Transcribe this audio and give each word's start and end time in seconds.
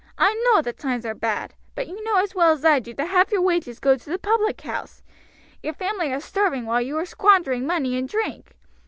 "I 0.17 0.33
know 0.45 0.63
the 0.63 0.73
times 0.73 1.05
are 1.05 1.13
bad; 1.13 1.53
but 1.75 1.85
you 1.87 2.03
know 2.03 2.15
as 2.23 2.33
well 2.33 2.53
as 2.53 2.65
I 2.65 2.79
do 2.79 2.91
that 2.95 3.09
half 3.11 3.31
your 3.31 3.43
wages 3.43 3.79
go 3.79 3.95
to 3.95 4.09
the 4.09 4.17
public 4.17 4.59
house; 4.61 5.03
your 5.61 5.73
family 5.73 6.11
are 6.11 6.19
starving 6.19 6.65
while 6.65 6.81
you 6.81 6.97
are 6.97 7.05
squandering 7.05 7.67
money 7.67 7.95
in 7.95 8.07
drink. 8.07 8.55